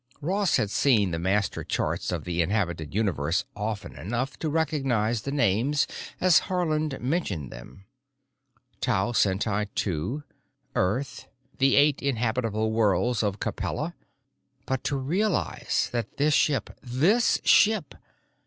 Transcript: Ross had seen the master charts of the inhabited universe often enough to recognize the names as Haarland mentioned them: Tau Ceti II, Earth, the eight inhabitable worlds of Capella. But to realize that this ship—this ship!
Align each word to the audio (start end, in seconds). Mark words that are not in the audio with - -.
Ross 0.19 0.57
had 0.57 0.71
seen 0.71 1.11
the 1.11 1.19
master 1.19 1.63
charts 1.63 2.11
of 2.11 2.23
the 2.23 2.41
inhabited 2.41 2.91
universe 2.95 3.45
often 3.55 3.95
enough 3.95 4.35
to 4.39 4.49
recognize 4.49 5.21
the 5.21 5.31
names 5.31 5.85
as 6.19 6.39
Haarland 6.49 6.99
mentioned 6.99 7.51
them: 7.51 7.85
Tau 8.79 9.11
Ceti 9.11 9.67
II, 9.85 10.23
Earth, 10.73 11.27
the 11.59 11.75
eight 11.75 12.01
inhabitable 12.01 12.71
worlds 12.71 13.21
of 13.21 13.39
Capella. 13.39 13.93
But 14.65 14.83
to 14.85 14.95
realize 14.97 15.89
that 15.93 16.17
this 16.17 16.33
ship—this 16.33 17.39
ship! 17.43 17.93